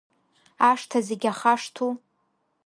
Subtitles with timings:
[0.69, 1.91] Ашҭа зегь ахашҭу?